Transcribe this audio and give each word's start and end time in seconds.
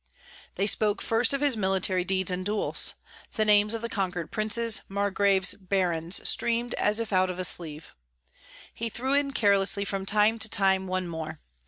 They 0.55 0.65
spoke 0.65 0.99
first 0.99 1.31
of 1.31 1.41
his 1.41 1.55
military 1.55 2.03
deeds 2.03 2.31
and 2.31 2.43
duels. 2.43 2.95
The 3.35 3.45
names 3.45 3.75
of 3.75 3.83
the 3.83 3.87
conquered 3.87 4.31
princes, 4.31 4.81
margraves, 4.89 5.53
barons, 5.53 6.27
streamed 6.27 6.73
as 6.73 6.99
if 6.99 7.13
out 7.13 7.29
of 7.29 7.37
a 7.37 7.45
sleeve. 7.45 7.93
He 8.73 8.89
threw 8.89 9.13
in 9.13 9.29
carelessly 9.31 9.85
from 9.85 10.07
time 10.07 10.39
to 10.39 10.49
time 10.49 10.87
one 10.87 11.07
more. 11.07 11.37